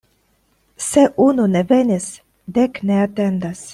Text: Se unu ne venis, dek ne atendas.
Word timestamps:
Se 0.87 1.03
unu 1.25 1.45
ne 1.57 1.61
venis, 1.73 2.07
dek 2.57 2.73
ne 2.89 2.95
atendas. 3.05 3.61